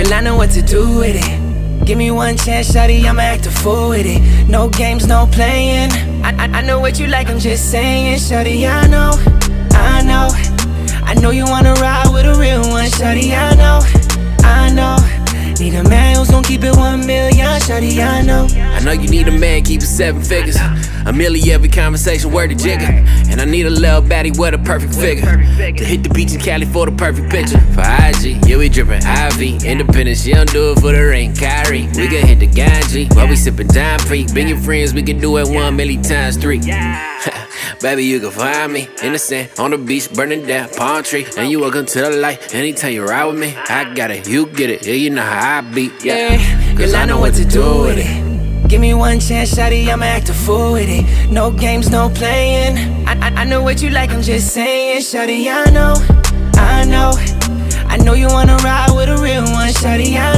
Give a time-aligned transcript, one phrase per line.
[0.00, 1.84] I know what to do with it.
[1.84, 4.48] Give me one chance, shawty, I'ma act a fool with it.
[4.48, 5.90] No games, no playing.
[6.22, 9.10] I, I, I know what you like, I'm just saying, shawty, I know,
[9.72, 10.28] I know.
[11.04, 13.57] I know you wanna ride with a real one, shawty, I know,
[16.48, 18.46] keep it one million, shawty, I know.
[18.50, 20.56] I know you need a man, keep it seven figures.
[20.56, 23.06] A milli every conversation, word to Jigga.
[23.30, 25.26] And I need a little baddie with a perfect figure.
[25.26, 27.60] To hit the beach in Cali for the perfect picture.
[27.74, 29.58] For IG, yeah, we drippin' Ivy.
[29.62, 31.34] Independence, she don't do it for the ring.
[31.34, 34.32] Kyrie, we can hit the Ganji while we sippin' Dime Peak.
[34.32, 36.60] Bring your friends, we can do it one million times three.
[37.80, 41.26] Baby, you can find me in the sand, on the beach, burning down palm tree.
[41.36, 42.54] And you welcome to the light.
[42.54, 44.86] Anytime you ride with me, I got it, you get it.
[44.86, 45.90] Yeah, you know how I be.
[46.02, 46.38] Yeah,
[46.76, 48.68] cause I know what to do with it.
[48.68, 51.30] Give me one chance, shawty, I'ma act a fool with it.
[51.30, 52.76] No games, no playing.
[53.06, 55.94] I, I, I know what you like, I'm just saying, shawty, I know,
[56.54, 57.12] I know.
[57.88, 60.37] I know you wanna ride with a real one, shawty, I know,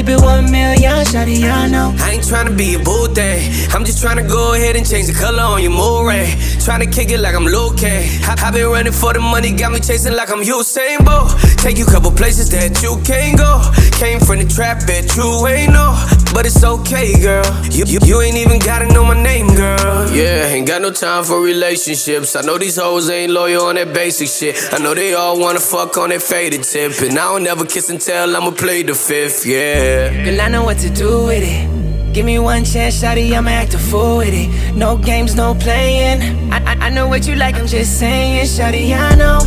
[0.00, 1.94] keep it one million, shawty, I know.
[1.98, 3.52] I ain't tryna be a boo thing.
[3.74, 6.26] I'm just tryna go ahead and change the color on your mood ring.
[6.64, 7.82] Tryna kick it like I'm Luke.
[7.82, 11.36] I, I been running for the money, got me chasing like I'm Usain Bolt.
[11.58, 13.60] Take you couple places that you can't go.
[13.98, 15.92] Came from the trap, bet you ain't know.
[16.32, 17.44] But it's okay, girl.
[17.70, 20.08] You, you, you ain't even gotta know my name, girl.
[20.10, 22.36] Yeah, ain't got no time for relationships.
[22.36, 24.72] I know these hoes ain't loyal on that basic shit.
[24.72, 26.92] I know they all wanna fuck on that faded tip.
[27.02, 30.24] And I don't never kiss and tell, I'ma play the fifth, yeah.
[30.24, 32.14] Girl, I know what to do with it.
[32.14, 34.74] Give me one chance, shawty, I'ma act a fool with it.
[34.74, 36.52] No games, no playing.
[36.52, 39.40] I, I, I know what you like, I'm just saying, shawty, I know,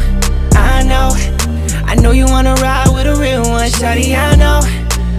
[0.51, 1.09] I know.
[1.85, 4.59] I know you wanna ride with a real one, shawty, I know,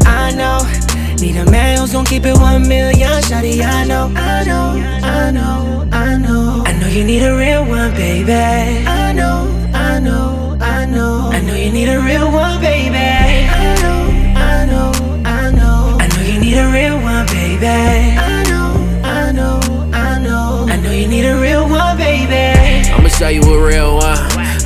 [0.06, 0.83] I know.
[1.20, 5.30] Need a man who's gon' keep it one million, shawty, I know, I know, I
[5.30, 6.64] know, I know.
[6.66, 8.32] I know you need a real one, baby.
[8.32, 11.30] I know, I know, I know.
[11.32, 12.96] I know you need a real one, baby.
[12.96, 14.92] I know, I know,
[15.24, 15.96] I know.
[15.98, 17.66] I know you need a real one, baby.
[17.66, 18.74] I know,
[19.04, 19.60] I know,
[19.94, 20.66] I know.
[20.68, 22.90] I know you need a real one, baby.
[22.90, 24.03] I'ma show you a real one.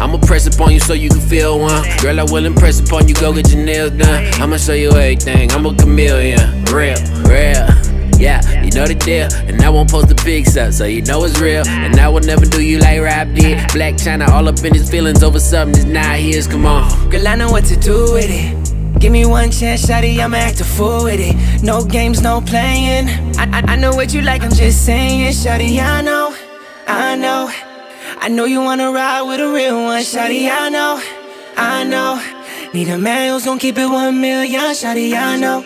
[0.08, 1.84] I'ma press upon you so you can feel one.
[2.00, 4.24] Girl, I will impress upon you, go get your nails done.
[4.40, 6.64] I'ma show you everything, I'm a chameleon.
[6.64, 6.96] Real,
[7.28, 7.68] real.
[8.16, 9.28] Yeah, you know the deal.
[9.46, 11.62] And I won't post the pics up, so you know it's real.
[11.68, 13.58] And I will never do you like Rob did.
[13.68, 16.46] Blac Chyna all up in his feelings over something that's not his.
[16.46, 17.10] Come on.
[17.10, 18.98] Girl, I know what to do with it.
[18.98, 21.62] Give me one chance, shawty, I'ma act a fool with it.
[21.62, 23.10] No games, no playing.
[23.36, 26.34] I, I, I know what you like, I'm just saying, shawty, I know,
[26.86, 27.27] I know.
[28.20, 31.00] I know you wanna ride with a real one, shawty, I know,
[31.56, 32.20] I know.
[32.74, 35.64] Need a man who's gon' keep it one million, shawty, I know.